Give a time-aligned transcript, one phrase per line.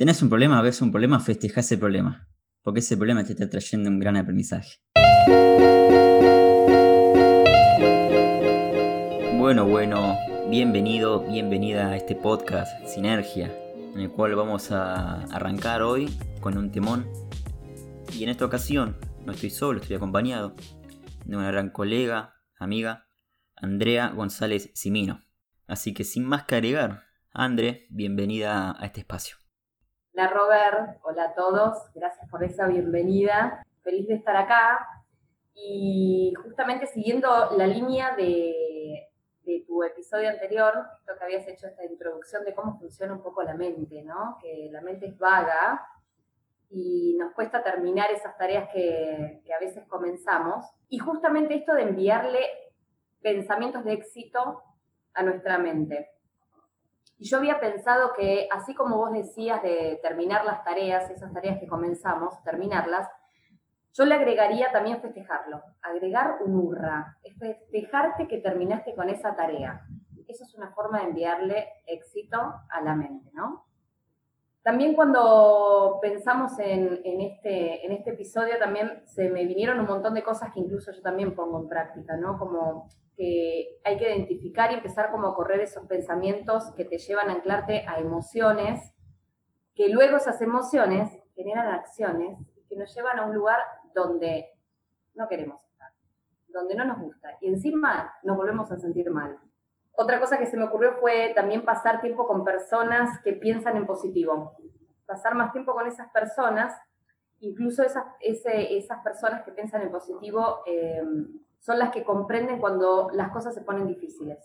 [0.00, 2.26] Tenés un problema, ves un problema, festeja ese problema,
[2.62, 4.78] porque ese problema te está trayendo un gran aprendizaje.
[9.36, 10.16] Bueno, bueno,
[10.48, 13.54] bienvenido, bienvenida a este podcast Sinergia,
[13.94, 16.08] en el cual vamos a arrancar hoy
[16.40, 17.06] con un temón.
[18.14, 18.96] Y en esta ocasión
[19.26, 20.56] no estoy solo, estoy acompañado
[21.26, 23.04] de una gran colega, amiga,
[23.54, 25.26] Andrea González Simino.
[25.66, 29.39] Así que sin más que agregar, Andre, bienvenida a este espacio.
[30.12, 34.84] Hola Robert, hola a todos, gracias por esa bienvenida, feliz de estar acá
[35.54, 39.06] y justamente siguiendo la línea de,
[39.66, 43.54] tu episodio anterior, esto que habías hecho esta introducción de cómo funciona un poco la
[43.54, 44.36] mente, ¿no?
[44.40, 45.80] Que la mente es vaga
[46.68, 50.64] y nos cuesta terminar esas tareas que, que a veces comenzamos.
[50.88, 52.40] Y justamente esto de enviarle
[53.22, 54.62] pensamientos de éxito
[55.14, 56.10] a nuestra mente.
[57.20, 61.60] Y yo había pensado que, así como vos decías de terminar las tareas, esas tareas
[61.60, 63.06] que comenzamos, terminarlas,
[63.92, 69.86] yo le agregaría también festejarlo, agregar un hurra, es festejarte que terminaste con esa tarea.
[70.26, 73.66] Eso es una forma de enviarle éxito a la mente, ¿no?
[74.62, 80.14] También cuando pensamos en, en, este, en este episodio, también se me vinieron un montón
[80.14, 82.38] de cosas que incluso yo también pongo en práctica, ¿no?
[82.38, 82.88] Como
[83.84, 87.84] hay que identificar y empezar como a correr esos pensamientos que te llevan a anclarte
[87.86, 88.94] a emociones,
[89.74, 93.58] que luego esas emociones generan acciones que nos llevan a un lugar
[93.94, 94.50] donde
[95.14, 95.92] no queremos estar,
[96.48, 97.36] donde no nos gusta.
[97.40, 99.38] Y encima nos volvemos a sentir mal.
[99.92, 103.86] Otra cosa que se me ocurrió fue también pasar tiempo con personas que piensan en
[103.86, 104.56] positivo.
[105.04, 106.74] Pasar más tiempo con esas personas,
[107.40, 110.62] incluso esas, esas personas que piensan en positivo.
[110.66, 111.02] Eh,
[111.60, 114.38] son las que comprenden cuando las cosas se ponen difíciles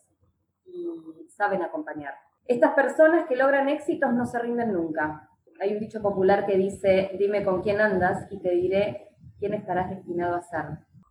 [0.66, 0.88] y
[1.30, 2.14] saben acompañar.
[2.46, 5.30] Estas personas que logran éxitos no se rinden nunca.
[5.60, 9.90] Hay un dicho popular que dice, dime con quién andas y te diré quién estarás
[9.90, 10.66] destinado a ser.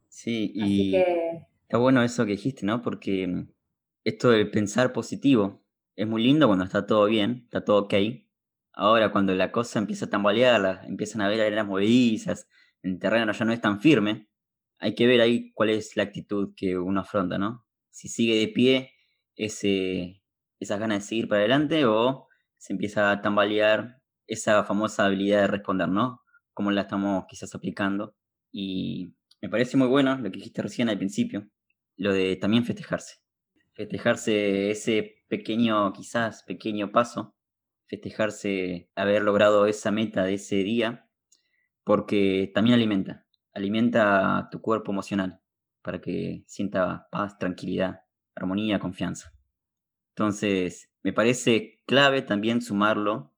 [0.09, 2.83] Sí, y está bueno eso que dijiste, ¿no?
[2.83, 3.49] Porque mm,
[4.05, 5.65] esto del pensar positivo
[5.97, 7.95] es muy lindo cuando está todo bien, está todo ok.
[8.73, 12.49] Ahora, cuando la cosa empieza a tambalear, empiezan a ver arenas movedizas,
[12.83, 14.29] el terreno ya no es tan firme,
[14.79, 17.67] hay que ver ahí cuál es la actitud que uno afronta, ¿no?
[17.91, 18.93] Si sigue de pie
[19.37, 20.23] ese,
[20.61, 25.47] esas ganas de seguir para adelante o se empieza a tambalear esa famosa habilidad de
[25.49, 26.23] responder, ¿no?
[26.53, 28.17] Cómo la estamos quizás aplicando.
[28.51, 31.49] Y me parece muy bueno lo que dijiste recién al principio,
[31.97, 33.17] lo de también festejarse.
[33.73, 37.35] Festejarse ese pequeño, quizás pequeño paso,
[37.87, 41.09] festejarse haber logrado esa meta de ese día,
[41.85, 43.24] porque también alimenta
[43.55, 45.41] alimenta tu cuerpo emocional
[45.83, 48.03] para que sienta paz, tranquilidad,
[48.35, 49.33] armonía, confianza.
[50.11, 53.33] Entonces, me parece clave también sumarlo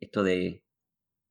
[0.00, 0.62] esto de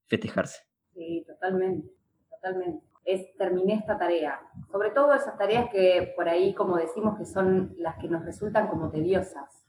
[0.08, 0.64] festejarse.
[0.94, 1.90] Sí, totalmente,
[2.30, 2.86] totalmente.
[3.06, 4.40] Es terminé esta tarea.
[4.72, 8.68] Sobre todo esas tareas que por ahí, como decimos, que son las que nos resultan
[8.68, 9.66] como tediosas.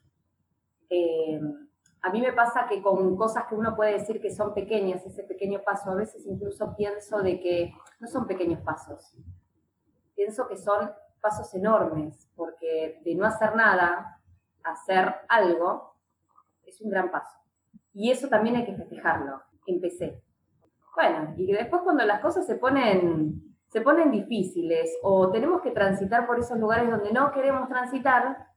[0.90, 1.40] Eh,
[2.04, 5.22] a mí me pasa que con cosas que uno puede decir que son pequeñas, ese
[5.22, 9.16] pequeño paso, a veces incluso pienso de que no son pequeños pasos.
[10.14, 10.92] Pienso que son
[11.22, 14.20] pasos enormes, porque de no hacer nada,
[14.62, 15.96] hacer algo,
[16.66, 17.38] es un gran paso.
[17.94, 19.40] Y eso también hay que festejarlo.
[19.66, 20.22] Empecé.
[20.94, 26.26] Bueno, y después cuando las cosas se ponen, se ponen difíciles o tenemos que transitar
[26.26, 28.48] por esos lugares donde no queremos transitar,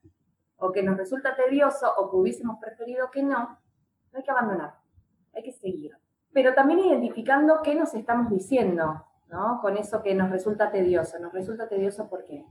[0.57, 3.59] o que nos resulta tedioso o que hubiésemos preferido que no,
[4.11, 4.75] no hay que abandonar,
[5.33, 5.91] hay que seguir.
[6.33, 9.59] Pero también identificando qué nos estamos diciendo, ¿no?
[9.61, 11.19] Con eso que nos resulta tedioso.
[11.19, 12.45] Nos resulta tedioso ¿por qué?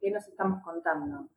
[0.00, 1.28] ¿Qué nos estamos contando?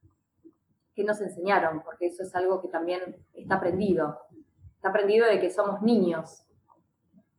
[0.94, 1.82] ¿Qué nos enseñaron?
[1.84, 3.02] Porque eso es algo que también
[3.34, 4.20] está aprendido.
[4.76, 6.46] Está aprendido de que somos niños.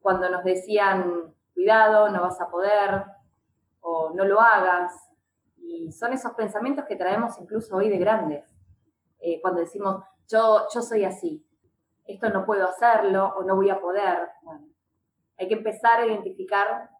[0.00, 3.04] Cuando nos decían, cuidado, no vas a poder,
[3.80, 4.92] o no lo hagas.
[5.56, 8.55] Y son esos pensamientos que traemos incluso hoy de grandes
[9.20, 11.44] eh, cuando decimos, yo, yo soy así,
[12.06, 14.18] esto no puedo hacerlo o no voy a poder.
[14.42, 14.66] Bueno,
[15.38, 16.90] hay que empezar a identificar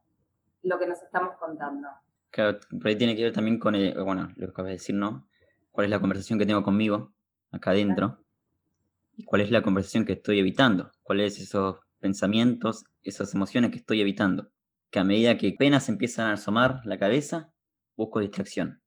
[0.62, 1.88] lo que nos estamos contando.
[2.30, 3.74] Claro, por ahí tiene que ver también con,
[4.04, 5.28] bueno, lo que acabas de decir, ¿no?
[5.70, 7.12] ¿Cuál es la conversación que tengo conmigo
[7.50, 8.18] acá adentro?
[9.16, 10.90] ¿Y cuál es la conversación que estoy evitando?
[11.02, 14.50] ¿Cuáles esos pensamientos, esas emociones que estoy evitando?
[14.90, 17.52] Que a medida que apenas empiezan a asomar la cabeza,
[17.96, 18.82] busco distracción.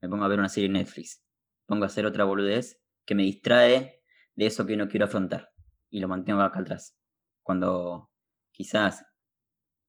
[0.00, 1.22] Me pongo a ver una serie en Netflix.
[1.66, 4.02] Pongo a hacer otra boludez que me distrae
[4.34, 5.52] de eso que no quiero afrontar
[5.90, 6.96] y lo mantengo acá atrás.
[7.42, 8.10] Cuando
[8.50, 9.04] quizás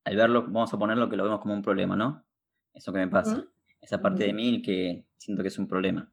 [0.04, 2.26] al verlo, vamos a ponerlo que lo vemos como un problema, ¿no?
[2.74, 3.46] Eso que me pasa.
[3.80, 6.12] Esa parte de mí que siento que es un problema.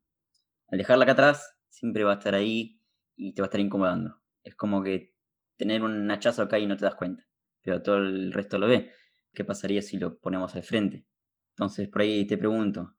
[0.69, 2.81] Al dejarla acá atrás, siempre va a estar ahí
[3.17, 4.21] y te va a estar incomodando.
[4.45, 5.15] Es como que
[5.57, 7.27] tener un hachazo acá y no te das cuenta,
[7.62, 8.93] pero todo el resto lo ve.
[9.35, 11.07] ¿Qué pasaría si lo ponemos al frente?
[11.51, 12.97] Entonces, por ahí te pregunto,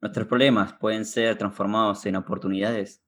[0.00, 3.02] ¿nuestros problemas pueden ser transformados en oportunidades?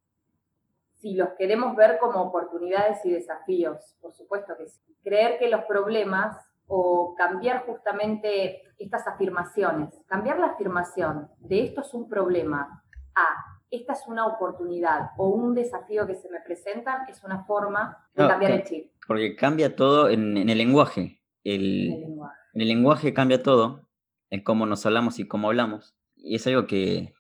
[1.01, 4.81] Si los queremos ver como oportunidades y desafíos, por supuesto que sí.
[5.03, 6.37] Creer que los problemas
[6.67, 12.85] o cambiar justamente estas afirmaciones, cambiar la afirmación de esto es un problema
[13.15, 18.07] a esta es una oportunidad o un desafío que se me presentan, es una forma
[18.15, 18.93] de cambiar el chip.
[19.07, 21.23] Porque cambia todo en, el lenguaje.
[21.43, 22.37] El, en el lenguaje.
[22.53, 23.89] En el lenguaje cambia todo,
[24.29, 25.97] en cómo nos hablamos y cómo hablamos.
[26.23, 27.13] Y es algo que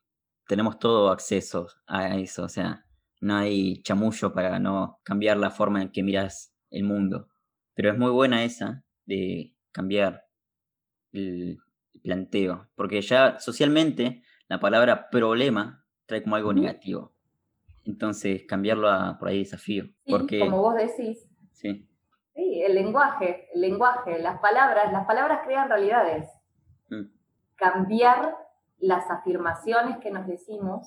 [0.46, 2.44] tenemos todo acceso a eso.
[2.44, 2.86] O sea,
[3.20, 7.28] no hay chamullo para no cambiar la forma en que miras el mundo.
[7.74, 10.24] Pero es muy buena esa de cambiar
[11.12, 11.58] el
[12.02, 12.68] planteo.
[12.74, 17.12] Porque ya socialmente la palabra problema trae como algo negativo.
[17.84, 19.86] Entonces, cambiarlo a por ahí desafío.
[20.06, 20.38] porque...
[20.38, 21.28] como vos decís.
[21.52, 21.88] Sí.
[22.34, 26.28] Sí, el lenguaje, el lenguaje, las palabras, las palabras crean realidades.
[26.88, 27.04] Mm.
[27.56, 28.34] Cambiar
[28.82, 30.86] las afirmaciones que nos decimos,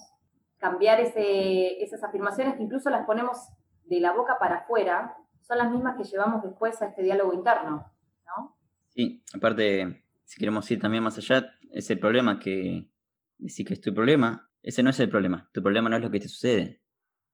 [0.57, 3.37] cambiar ese, esas afirmaciones que incluso las ponemos
[3.85, 7.91] de la boca para afuera, son las mismas que llevamos después a este diálogo interno,
[8.25, 8.57] ¿no?
[8.89, 12.89] Sí, aparte, si queremos ir también más allá, ese problema que
[13.37, 15.49] decir que es tu problema, ese no es el problema.
[15.53, 16.81] Tu problema no es lo que te sucede.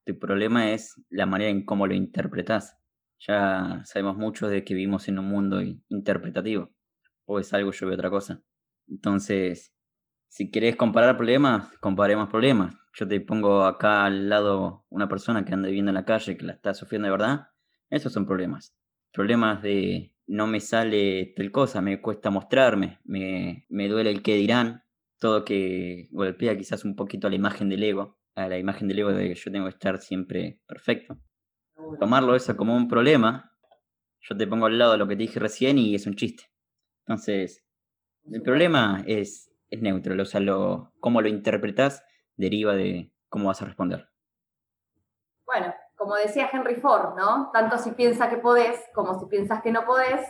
[0.05, 2.77] Tu problema es la manera en cómo lo interpretas.
[3.19, 6.71] Ya sabemos mucho de que vivimos en un mundo interpretativo.
[7.25, 8.43] O es algo, yo veo otra cosa.
[8.87, 9.73] Entonces,
[10.31, 12.73] si querés comparar problemas, comparemos problemas.
[12.93, 16.45] Yo te pongo acá al lado una persona que anda viviendo en la calle, que
[16.45, 17.49] la está sufriendo de verdad.
[17.89, 18.73] Esos son problemas.
[19.11, 24.35] Problemas de no me sale tal cosa, me cuesta mostrarme, me, me duele el que
[24.35, 24.85] dirán,
[25.19, 28.99] todo que golpea quizás un poquito a la imagen del ego, a la imagen del
[28.99, 31.19] ego de que yo tengo que estar siempre perfecto.
[31.99, 33.51] Tomarlo eso como un problema,
[34.21, 36.45] yo te pongo al lado de lo que te dije recién y es un chiste.
[37.05, 37.65] Entonces,
[38.31, 42.03] el problema es, es neutro, o sea, lo, cómo lo interpretas
[42.35, 44.09] deriva de cómo vas a responder.
[45.45, 47.49] Bueno, como decía Henry Ford, ¿no?
[47.51, 50.21] Tanto si piensas que podés como si piensas que no podés,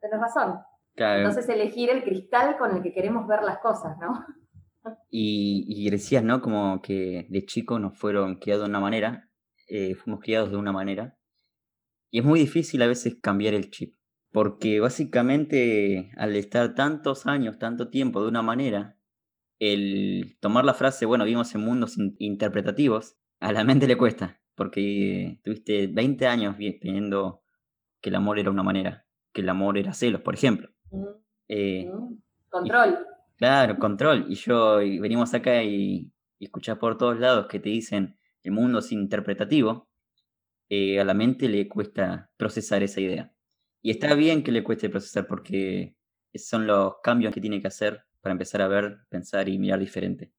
[0.00, 0.58] tenés razón.
[0.96, 4.24] Entonces elegir el cristal con el que queremos ver las cosas, ¿no?
[5.10, 6.40] Y, y decías, ¿no?
[6.40, 9.28] Como que de chico nos fueron criados de una manera,
[9.68, 11.18] eh, fuimos criados de una manera,
[12.10, 13.94] y es muy difícil a veces cambiar el chip,
[14.32, 18.96] porque básicamente al estar tantos años, tanto tiempo de una manera,
[19.58, 25.40] el tomar la frase, bueno, vivimos en mundos interpretativos, a la mente le cuesta, porque
[25.42, 27.42] tuviste 20 años viendo
[28.00, 30.70] que el amor era una manera, que el amor era celos, por ejemplo.
[31.48, 31.90] Eh,
[32.48, 32.98] control.
[33.36, 34.26] claro, control.
[34.28, 38.78] Y yo venimos acá y, y escuchás por todos lados que te dicen el mundo
[38.78, 39.88] es interpretativo,
[40.68, 43.32] eh, a la mente le cuesta procesar esa idea.
[43.82, 45.96] Y está bien que le cueste procesar porque
[46.34, 50.32] son los cambios que tiene que hacer para empezar a ver, pensar y mirar diferente.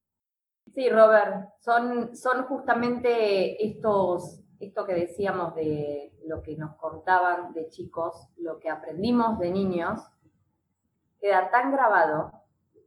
[0.74, 7.68] Sí, Robert, son, son justamente estos, esto que decíamos de lo que nos contaban de
[7.68, 10.00] chicos, lo que aprendimos de niños,
[11.20, 12.32] queda tan grabado,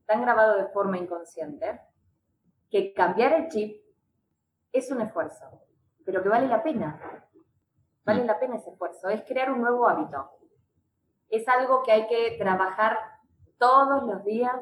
[0.06, 1.80] tan grabado de forma inconsciente,
[2.70, 3.84] que cambiar el chip
[4.72, 5.44] es un esfuerzo,
[6.04, 7.00] pero que vale la pena.
[8.04, 8.26] Vale mm.
[8.26, 10.30] la pena ese esfuerzo, es crear un nuevo hábito.
[11.28, 12.98] Es algo que hay que trabajar
[13.58, 14.56] todos los días,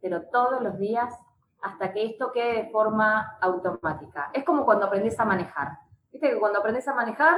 [0.00, 1.12] pero todos los días,
[1.60, 4.30] hasta que esto quede de forma automática.
[4.32, 5.78] Es como cuando aprendes a manejar.
[6.12, 7.36] Viste que cuando aprendes a manejar,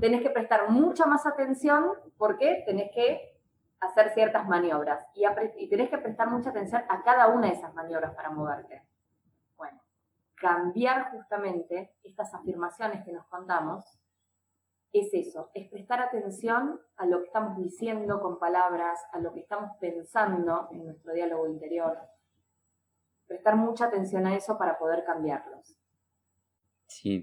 [0.00, 3.38] tenés que prestar mucha más atención porque tenés que
[3.80, 5.24] hacer ciertas maniobras y,
[5.56, 8.82] y tenés que prestar mucha atención a cada una de esas maniobras para moverte.
[9.56, 9.80] Bueno,
[10.34, 14.01] cambiar justamente estas afirmaciones que nos contamos
[14.92, 19.40] es eso, es prestar atención a lo que estamos diciendo con palabras, a lo que
[19.40, 21.98] estamos pensando en nuestro diálogo interior.
[23.26, 25.76] Prestar mucha atención a eso para poder cambiarlos.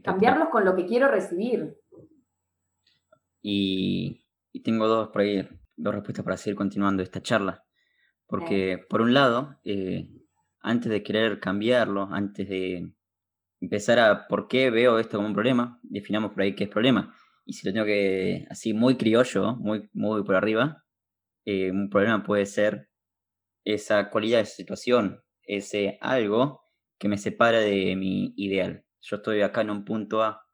[0.03, 1.79] cambiarlos con lo que quiero recibir.
[3.41, 5.47] Y, y tengo dos por ahí
[5.79, 7.63] dos respuestas para seguir continuando esta charla.
[8.27, 10.07] Porque, por un lado, eh,
[10.61, 12.93] antes de querer cambiarlo, antes de
[13.59, 17.15] empezar a por qué veo esto como un problema, definamos por ahí qué es problema.
[17.50, 20.86] Y si lo tengo que, así muy criollo, muy, muy por arriba,
[21.46, 22.91] eh, un problema puede ser
[23.65, 26.62] esa cualidad, esa situación, ese algo
[27.00, 28.86] que me separa de mi ideal.
[29.01, 30.46] Yo estoy acá en un punto A.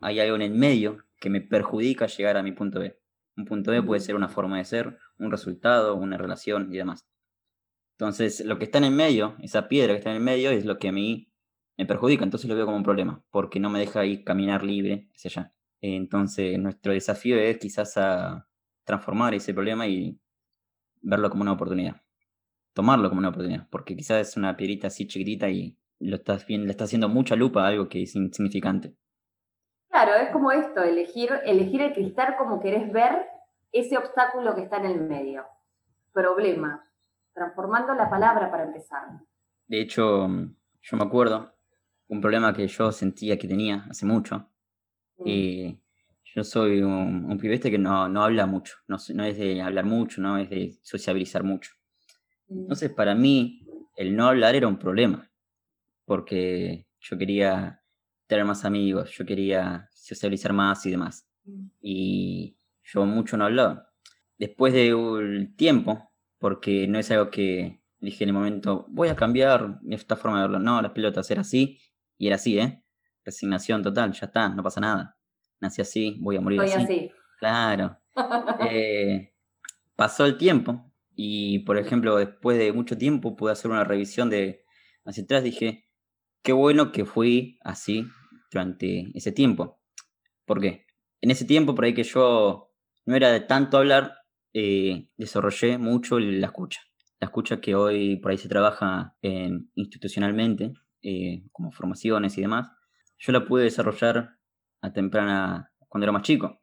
[0.00, 2.98] Hay algo en el medio que me perjudica llegar a mi punto B.
[3.36, 7.06] Un punto B puede ser una forma de ser, un resultado, una relación y demás.
[7.96, 10.64] Entonces, lo que está en el medio, esa piedra que está en el medio, es
[10.64, 11.32] lo que a mí
[11.78, 12.24] me perjudica.
[12.24, 15.54] Entonces lo veo como un problema, porque no me deja ir caminar libre hacia allá.
[15.80, 18.46] Entonces, nuestro desafío es quizás a
[18.84, 20.18] transformar ese problema y
[21.00, 22.02] verlo como una oportunidad.
[22.72, 26.64] Tomarlo como una oportunidad, porque quizás es una piedrita así chiquitita y lo estás bien,
[26.64, 28.94] le estás haciendo mucha lupa a algo que es insignificante.
[29.88, 33.26] Claro, es como esto, elegir, elegir el cristal como querés ver
[33.72, 35.44] ese obstáculo que está en el medio.
[36.12, 36.88] Problema,
[37.34, 39.02] transformando la palabra para empezar.
[39.66, 40.28] De hecho,
[40.82, 41.52] yo me acuerdo
[42.08, 44.48] un problema que yo sentía que tenía hace mucho.
[45.24, 45.80] Y mm.
[46.34, 50.20] yo soy un, un que no, no habla mucho, no, no, es de hablar mucho,
[50.20, 51.72] no es de sociabilizar mucho.
[52.48, 52.60] Mm.
[52.60, 55.30] Entonces, para mí, el no hablar era un problema,
[56.04, 57.82] porque yo quería
[58.26, 61.28] tener más amigos, yo quería sociabilizar más y demás.
[61.44, 61.66] Mm.
[61.80, 63.90] Y yo mucho no hablaba.
[64.38, 69.16] Después de un tiempo, porque no es algo que dije en el momento, voy a
[69.16, 70.58] cambiar esta forma de verlo.
[70.58, 71.78] No, las pelotas era así,
[72.16, 72.82] y era así, ¿eh?
[73.24, 75.16] Resignación total, ya está, no pasa nada.
[75.60, 77.10] Nací así, voy a morir así.
[77.38, 77.96] Claro.
[78.70, 79.32] Eh,
[79.96, 84.64] pasó el tiempo y, por ejemplo, después de mucho tiempo pude hacer una revisión de
[85.04, 85.42] hacia atrás.
[85.42, 85.88] Dije,
[86.42, 88.06] qué bueno que fui así
[88.50, 89.80] durante ese tiempo.
[90.44, 90.86] ¿Por qué?
[91.20, 92.72] En ese tiempo, por ahí que yo
[93.06, 94.14] no era de tanto hablar,
[94.52, 96.80] eh, desarrollé mucho la escucha.
[97.20, 99.16] La escucha que hoy por ahí se trabaja
[99.74, 100.72] institucionalmente,
[101.02, 102.70] eh, como formaciones y demás,
[103.20, 104.38] yo la pude desarrollar
[104.82, 106.60] a temprana, cuando era más chico.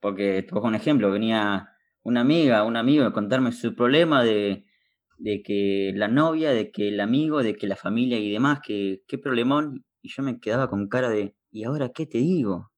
[0.00, 1.70] Porque, te un ejemplo, venía
[2.02, 4.66] una amiga, un amigo a contarme su problema de,
[5.18, 9.02] de que la novia, de que el amigo, de que la familia y demás, que
[9.06, 9.84] qué problemón.
[10.02, 12.72] Y yo me quedaba con cara de, ¿y ahora qué te digo?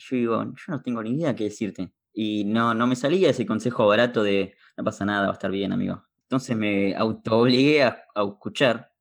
[0.00, 1.92] yo digo, yo no tengo ni idea qué decirte.
[2.12, 5.50] Y no, no me salía ese consejo barato de, no pasa nada, va a estar
[5.50, 6.04] bien, amigo.
[6.22, 8.92] Entonces me auto obligué a escuchar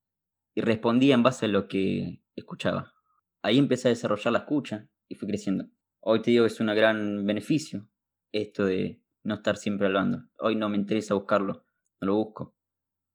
[0.56, 2.94] y respondía en base a lo que escuchaba.
[3.42, 5.66] Ahí empecé a desarrollar la escucha y fui creciendo.
[6.02, 7.88] Hoy te digo que es un gran beneficio
[8.32, 10.24] esto de no estar siempre hablando.
[10.40, 11.66] Hoy no me interesa buscarlo,
[12.02, 12.56] no lo busco.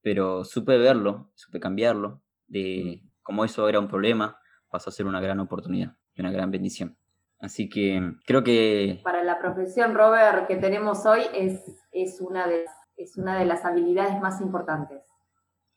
[0.00, 4.38] Pero supe verlo, supe cambiarlo, de cómo eso era un problema,
[4.69, 6.99] pasó a ser una gran oportunidad y una gran bendición.
[7.38, 9.00] Así que creo que...
[9.02, 11.62] Para la profesión, Robert, que tenemos hoy es,
[11.93, 12.64] es, una, de,
[12.97, 15.02] es una de las habilidades más importantes.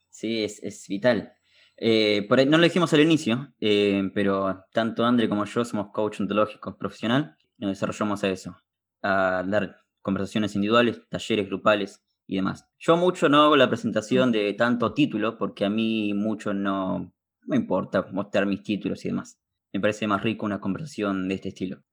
[0.10, 1.37] Sí, es, es vital.
[1.77, 6.19] Eh, por no lo dijimos al inicio, eh, pero tanto André como yo somos coach
[6.19, 8.57] ontológicos profesional y nos desarrollamos a eso,
[9.03, 12.67] a dar conversaciones individuales, talleres grupales y demás.
[12.79, 17.13] Yo mucho no hago la presentación de tanto título porque a mí mucho no
[17.46, 19.39] me importa mostrar mis títulos y demás.
[19.72, 21.84] Me parece más rico una conversación de este estilo.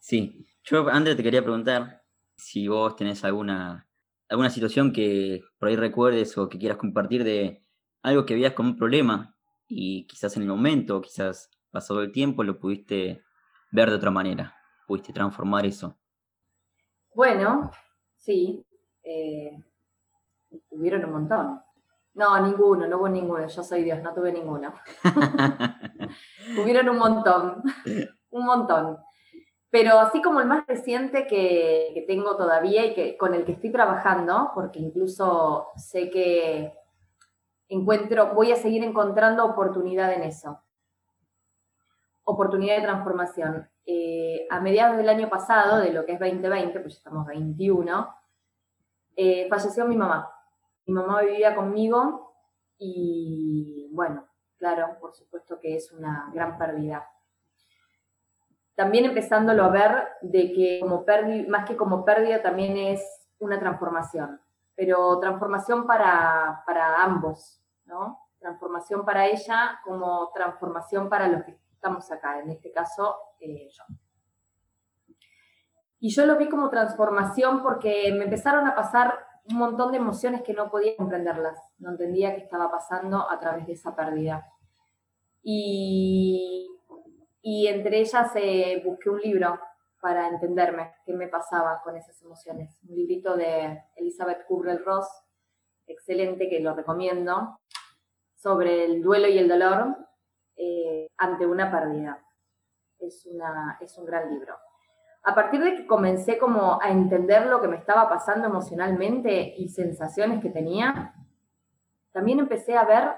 [0.00, 0.46] Sí.
[0.64, 2.02] Yo, André, te quería preguntar
[2.36, 3.88] si vos tenés alguna,
[4.28, 7.62] alguna situación que por ahí recuerdes o que quieras compartir de
[8.02, 9.34] algo que veías como un problema
[9.66, 13.22] y quizás en el momento, quizás pasado el tiempo, lo pudiste
[13.70, 15.96] ver de otra manera, pudiste transformar eso.
[17.14, 17.70] Bueno,
[18.16, 18.64] sí,
[19.02, 19.58] eh,
[20.70, 21.60] hubieron un montón.
[22.14, 24.74] No, ninguno, no hubo ninguno, yo soy Dios, no tuve ninguno.
[26.62, 27.62] hubieron un montón,
[28.30, 28.98] un montón.
[29.70, 33.52] Pero así como el más reciente que, que, tengo todavía y que, con el que
[33.52, 36.72] estoy trabajando, porque incluso sé que
[37.70, 40.60] encuentro, voy a seguir encontrando oportunidad en eso.
[42.24, 43.70] Oportunidad de transformación.
[43.86, 48.14] Eh, a mediados del año pasado, de lo que es 2020, pues ya estamos 21,
[49.16, 50.30] eh, falleció mi mamá.
[50.86, 52.34] Mi mamá vivía conmigo
[52.76, 54.26] y bueno,
[54.58, 57.08] claro, por supuesto que es una gran pérdida.
[58.74, 63.58] También empezándolo a ver de que como pérdida, más que como pérdida, también es una
[63.58, 64.40] transformación,
[64.74, 67.59] pero transformación para, para ambos,
[68.38, 73.84] Transformación para ella como transformación para los que estamos acá, en este caso eh, yo.
[75.98, 79.18] Y yo lo vi como transformación porque me empezaron a pasar
[79.50, 83.66] un montón de emociones que no podía comprenderlas, no entendía qué estaba pasando a través
[83.66, 84.46] de esa pérdida.
[85.42, 86.68] Y,
[87.42, 89.58] y entre ellas eh, busqué un libro
[90.00, 92.80] para entenderme qué me pasaba con esas emociones.
[92.88, 95.06] Un librito de Elizabeth Kubler-Ross,
[95.86, 97.60] excelente, que lo recomiendo,
[98.40, 99.96] sobre el duelo y el dolor
[100.56, 102.24] eh, ante una pérdida.
[102.98, 104.54] Es, una, es un gran libro.
[105.22, 109.68] A partir de que comencé como a entender lo que me estaba pasando emocionalmente y
[109.68, 111.14] sensaciones que tenía,
[112.12, 113.10] también empecé a ver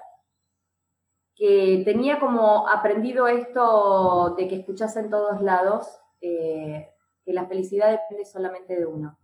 [1.34, 6.88] que tenía como aprendido esto de que escuchas en todos lados, eh,
[7.24, 9.18] que la felicidad depende solamente de uno.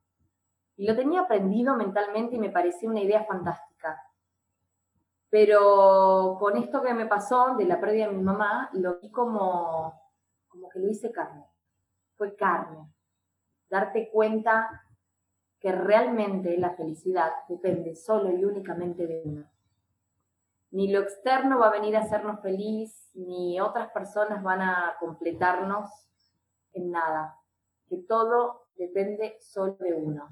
[0.76, 3.67] Y lo tenía aprendido mentalmente y me parecía una idea fantástica.
[5.30, 10.00] Pero con esto que me pasó de la pérdida de mi mamá, lo vi como,
[10.49, 11.44] como que lo hice carne.
[12.16, 12.90] fue carne.
[13.68, 14.85] Darte cuenta
[15.61, 19.44] que realmente la felicidad depende solo y únicamente de uno.
[20.70, 25.90] Ni lo externo va a venir a hacernos feliz, ni otras personas van a completarnos
[26.73, 27.37] en nada.
[27.88, 30.28] Que todo depende solo de uno.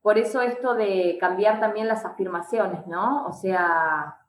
[0.00, 3.26] Por eso esto de cambiar también las afirmaciones, ¿no?
[3.26, 4.23] O sea,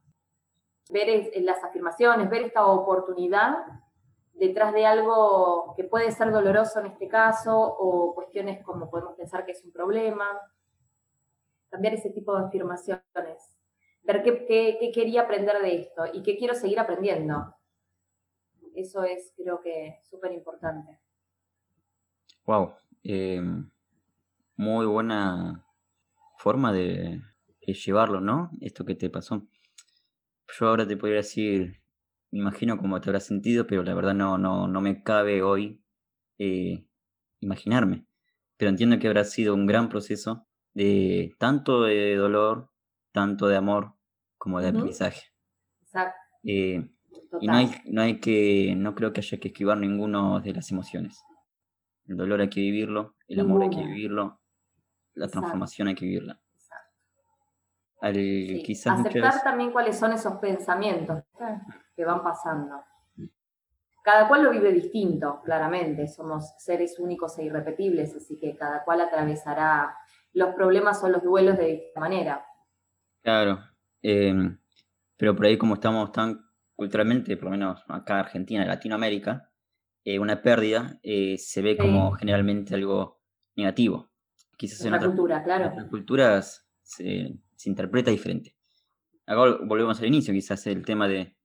[0.89, 3.65] ver las afirmaciones, ver esta oportunidad
[4.35, 9.45] detrás de algo que puede ser doloroso en este caso o cuestiones como podemos pensar
[9.45, 10.25] que es un problema.
[11.69, 13.01] Cambiar ese tipo de afirmaciones.
[14.03, 17.55] Ver qué, quería aprender de esto y qué quiero seguir aprendiendo.
[18.75, 20.99] Eso es, creo que, súper importante.
[22.45, 22.73] Wow.
[23.03, 23.41] Eh,
[24.57, 25.65] muy buena
[26.37, 27.21] forma de
[27.61, 28.51] llevarlo, ¿no?
[28.61, 29.47] Esto que te pasó.
[30.47, 31.81] Yo ahora te podría decir
[32.35, 35.81] me imagino cómo te habrá sentido, pero la verdad no, no, no me cabe hoy
[36.37, 36.85] eh,
[37.39, 38.05] imaginarme.
[38.57, 42.69] Pero entiendo que habrá sido un gran proceso de tanto de dolor,
[43.13, 43.93] tanto de amor,
[44.37, 45.31] como de aprendizaje.
[45.81, 46.17] Exacto.
[46.43, 46.89] Eh,
[47.39, 50.69] y no hay, no hay que, no creo que haya que esquivar ninguno de las
[50.71, 51.17] emociones.
[52.05, 54.41] El dolor hay que vivirlo, el amor hay que vivirlo,
[55.13, 56.41] la transformación hay que vivirla.
[58.05, 61.23] Aceptar también cuáles son esos pensamientos
[61.95, 62.83] que van pasando.
[64.03, 66.07] Cada cual lo vive distinto, claramente.
[66.07, 69.97] Somos seres únicos e irrepetibles, así que cada cual atravesará
[70.33, 72.45] los problemas o los duelos de esta manera.
[73.23, 73.59] Claro.
[74.03, 74.59] Em,
[75.17, 76.45] pero por ahí, como estamos tan
[76.75, 79.49] culturalmente, por lo menos acá en Argentina, en Latinoamérica,
[80.03, 83.19] eh, una pérdida eh, se ve como generalmente algo
[83.55, 84.11] negativo.
[84.55, 85.69] Quizás en otras, cultura, claro.
[85.69, 88.55] otras culturas se, se interpreta diferente.
[89.25, 91.35] Acá volvemos al inicio, quizás el tema de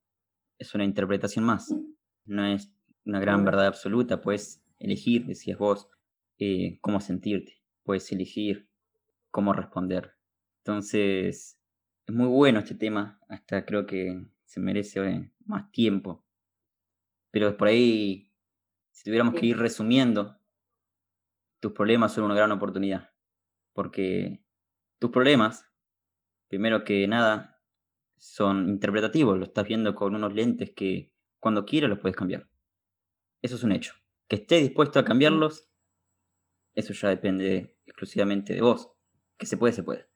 [0.59, 1.75] es una interpretación más,
[2.27, 2.71] no es
[3.07, 5.89] una gran verdad absoluta, puedes elegir, decías vos,
[6.39, 8.69] eh, cómo sentirte, puedes elegir
[9.31, 10.13] cómo responder.
[10.59, 11.59] Entonces,
[12.07, 16.27] es muy bueno este tema, hasta creo que se merece eh, más tiempo.
[17.31, 18.31] Pero por ahí,
[18.91, 20.39] si tuviéramos que ir resumiendo,
[21.61, 23.11] tus problemas son una gran oportunidad,
[23.73, 24.43] porque
[25.01, 25.67] tus problemas,
[26.47, 27.61] primero que nada,
[28.17, 32.49] son interpretativos, lo estás viendo con unos lentes que cuando quieras los puedes cambiar.
[33.43, 33.95] Eso es un hecho.
[34.29, 35.69] Que estés dispuesto a cambiarlos,
[36.75, 38.93] eso ya depende exclusivamente de vos.
[39.39, 40.07] Que se puede, se puede.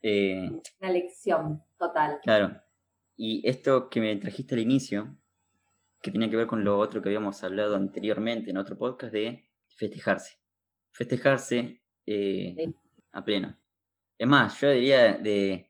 [0.00, 0.48] Eh,
[0.80, 2.20] Una lección total.
[2.22, 2.62] Claro.
[3.16, 5.18] Y esto que me trajiste al inicio,
[6.00, 9.50] que tenía que ver con lo otro que habíamos hablado anteriormente en otro podcast de
[9.66, 10.38] festejarse.
[10.92, 12.72] Festejarse eh,
[13.10, 13.58] a pleno.
[14.18, 15.68] Es más, yo diría de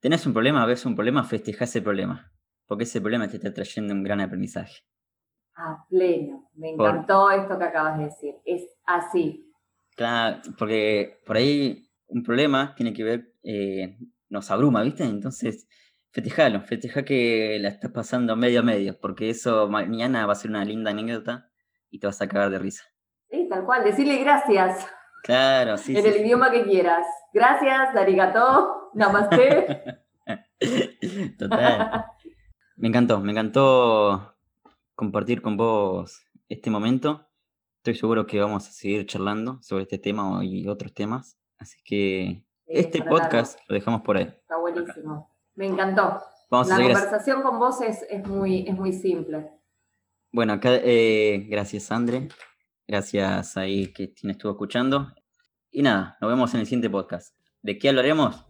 [0.00, 2.32] tenés un problema, ves un problema, festeja ese problema.
[2.66, 4.82] Porque ese problema te está trayendo un gran aprendizaje.
[5.54, 6.50] A pleno.
[6.54, 8.34] Me encantó esto que acabas de decir.
[8.44, 9.52] Es así.
[9.96, 15.04] Claro, porque por ahí un problema tiene que ver, eh, nos abruma, ¿viste?
[15.04, 15.68] Entonces,
[16.10, 20.50] festejalo, festeja que la estás pasando medio a medio, porque eso mañana va a ser
[20.50, 21.50] una linda anécdota
[21.90, 22.84] y te vas a cagar de risa.
[23.28, 24.88] Sí, tal cual, decirle gracias.
[25.22, 25.96] Claro, sí.
[25.96, 27.06] En el idioma que quieras.
[27.32, 30.06] Gracias, arigato, namaste.
[31.38, 32.06] Total.
[32.76, 34.36] Me encantó, me encantó
[34.94, 37.26] compartir con vos este momento.
[37.78, 41.38] Estoy seguro que vamos a seguir charlando sobre este tema y otros temas.
[41.58, 44.24] Así que este podcast lo dejamos por ahí.
[44.24, 45.34] Está buenísimo.
[45.54, 46.20] Me encantó.
[46.50, 49.50] la conversación con vos es, muy, es muy simple.
[50.32, 52.28] Bueno, acá, eh, gracias, Andre.
[52.90, 55.12] Gracias ahí que estuvo escuchando.
[55.70, 57.36] Y nada, nos vemos en el siguiente podcast.
[57.62, 58.44] ¿De qué hablaremos?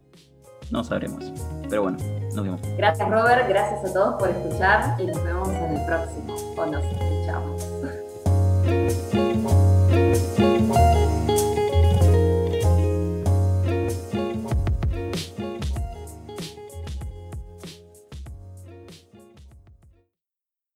[0.71, 1.31] No sabremos.
[1.69, 1.99] Pero bueno,
[2.35, 2.63] nos vemos.
[2.79, 6.35] Gracias Robert, gracias a todos por escuchar y nos vemos en el próximo.
[6.57, 7.67] O nos escuchamos.